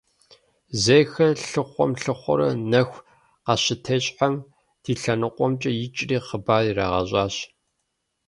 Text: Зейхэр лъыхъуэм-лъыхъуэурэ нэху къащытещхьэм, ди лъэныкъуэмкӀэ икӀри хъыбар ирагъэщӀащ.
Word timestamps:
Зейхэр 0.83 1.35
лъыхъуэм-лъыхъуэурэ 1.49 2.49
нэху 2.71 3.03
къащытещхьэм, 3.45 4.35
ди 4.81 4.93
лъэныкъуэмкӀэ 5.01 5.71
икӀри 5.85 6.17
хъыбар 6.25 6.63
ирагъэщӀащ. 6.69 7.35